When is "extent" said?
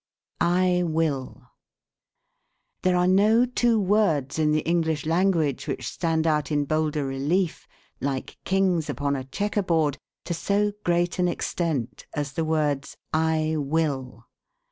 11.27-12.07